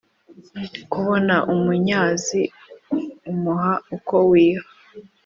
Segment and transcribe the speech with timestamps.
[0.91, 2.41] Kubona umunyazi
[3.31, 4.65] umuha uko wiha